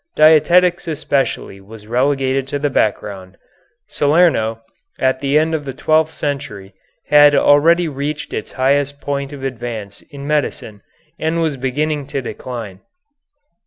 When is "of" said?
5.53-5.63, 9.31-9.43